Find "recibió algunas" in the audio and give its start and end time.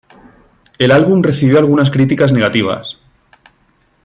1.21-1.91